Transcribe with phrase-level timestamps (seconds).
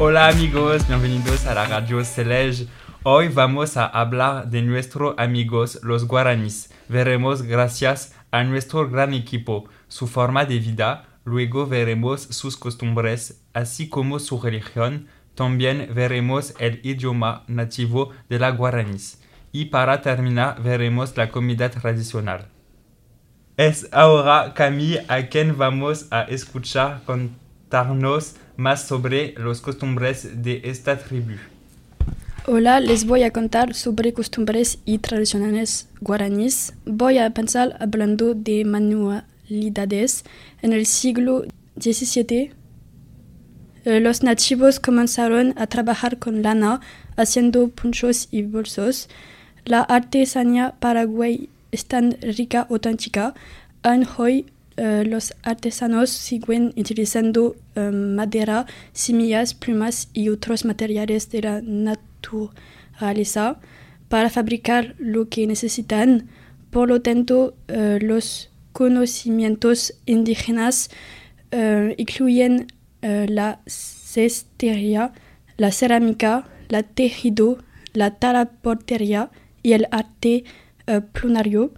[0.00, 2.68] Hola amigos, bienvenidos a la radio Celej.
[3.02, 6.72] Hoy vamos a hablar de nuestros amigos los guaraníes.
[6.88, 13.88] Veremos gracias a nuestro gran equipo su forma de vida, luego veremos sus costumbres, así
[13.88, 15.08] como su religión.
[15.34, 19.20] También veremos el idioma nativo de la guaraníes.
[19.50, 22.46] Y para terminar veremos la comida tradicional.
[23.56, 30.98] Es ahora Camille a quien vamos a escuchar contarnos más sobre los costumbres de esta
[30.98, 31.36] tribu.
[32.44, 36.74] Hola, les voy a contar sobre costumbres y tradiciones guaraníes.
[36.84, 40.24] Voy a empezar hablando de manualidades.
[40.60, 41.44] En el siglo
[41.80, 42.50] XVII,
[43.84, 46.80] eh, los nativos comenzaron a trabajar con lana,
[47.16, 49.08] haciendo punchos y bolsos.
[49.64, 53.34] La artesanía paraguay es tan rica auténtica.
[54.16, 54.46] Hoy
[54.78, 63.58] eh, los artesanos siguen utilizando eh, madera, semillas, plumas y otros materiales de la naturaleza
[64.08, 66.28] para fabricar lo que necesitan.
[66.70, 70.90] Por lo tanto, eh, los conocimientos indígenas
[71.96, 72.66] incluyen
[73.00, 75.12] la cestería,
[75.56, 77.56] la cerámica, la tejido,
[77.94, 79.30] la talaportería
[79.62, 80.44] y el arte
[81.12, 81.72] plunario.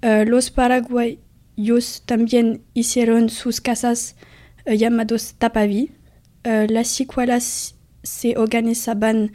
[0.00, 1.23] los paraguayos
[1.56, 4.16] ellos también hicieron sus casas
[4.66, 5.92] uh, llamados tapaví.
[6.44, 9.32] Uh, las escuelas se organizaban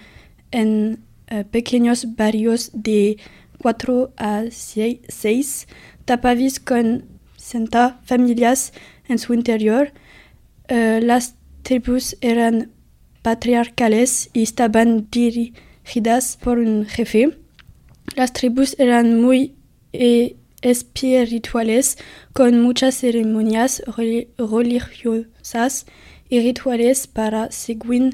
[0.51, 3.17] en uh, pequeños barrios de
[3.61, 5.67] 4 a 6
[6.05, 7.05] tapavis con
[7.37, 8.73] 60 familias
[9.07, 9.91] en su interior.
[10.69, 12.71] las tribus eran
[13.21, 17.37] patriarcales y estaban dirigidas por un jefe.
[18.15, 19.55] Las tribus eran muy
[19.93, 21.97] eh, espirituales
[22.33, 23.81] con muchas ceremonias
[24.37, 25.85] religiosas
[26.29, 28.13] y rituales para, según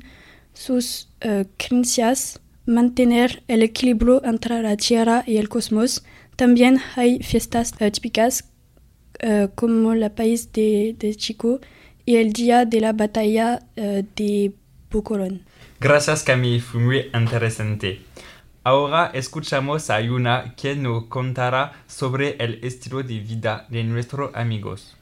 [0.53, 6.03] sus uh, creencias, mantener el equilibrio entre la tierra y el cosmos.
[6.35, 8.45] También hay fiestas uh, típicas
[9.23, 11.59] uh, como la país de, Chico
[12.05, 14.53] y el día de la batalla de
[14.91, 15.41] Bocorón.
[15.79, 17.99] Gracias Camille, fue muy interesante.
[18.67, 24.95] Ahora escuchamos a Yuna quien nos contará sobre el estilo de vida de nuestros amigos.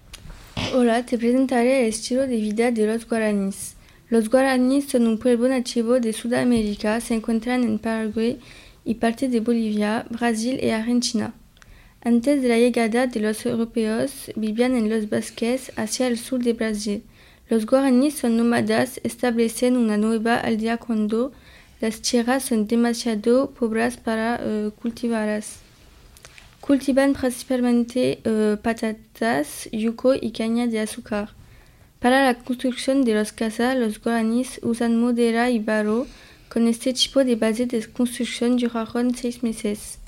[0.73, 3.77] Hola, te presentaré el estilo de vida de los guaraníes.
[4.09, 8.37] Los guaraníes son un pueblo nativo de Sudamérica, se encuentran en Paraguay
[8.83, 11.33] y parte de Bolivia, Brasil y Argentina.
[12.03, 16.51] Antes de la llegada de los europeos, vivían en los bosques hacia el sur de
[16.51, 17.03] Brasil.
[17.47, 21.31] Los guaraníes son nómadas, establecen una nueva aldea cuando
[21.83, 25.57] las tierras son demasiado pobres para uh, cultivarlas.
[26.61, 31.31] Cultivan principalmente uh, patatas, yuco y caña de azúcar.
[31.99, 36.07] Para la construcción de las casas, los guaraníes usan madera y barro.
[36.47, 39.99] Con este tipo de base de construcción duraron seis meses.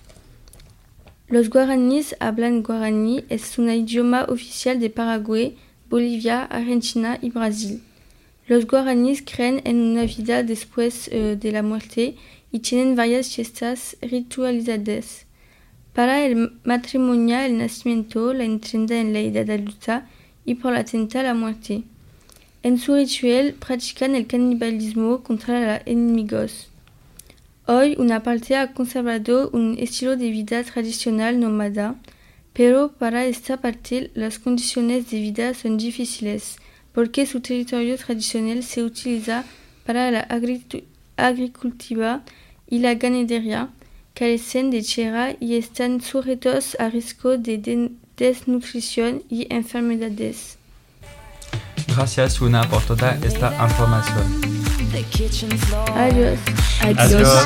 [1.27, 5.57] Los guaraníes hablan guaraní, es un idioma oficial de Paraguay,
[5.89, 7.81] Bolivia, Argentina y Brasil.
[8.47, 12.15] Los guaraníes creen en una vida después uh, de la muerte
[12.51, 15.25] y tienen varias fiestas ritualizadas.
[15.93, 20.07] Para el matrimonio, el nacimiento, la entrada en la edad adulta
[20.45, 21.83] y por la tenta la muerte.
[22.61, 26.69] En su ritual practican el canibalismo contra los enemigos.
[27.65, 31.95] Hoy una parte ha conservado un estilo de vida tradicional nómada,
[32.53, 36.57] pero para esta parte las condiciones de vida son difíciles
[36.95, 39.43] porque su territorio tradicional se utiliza
[39.85, 40.27] para la
[41.17, 42.23] agricultura
[42.67, 43.69] y la ganadería,
[44.13, 44.79] carecen de
[45.41, 50.57] y están sujetos a riesgo de desnutrición y enfermedades.
[51.87, 54.25] Gracias, Una, por toda esta información.
[55.95, 56.39] Adiós.
[56.81, 57.45] Adiós.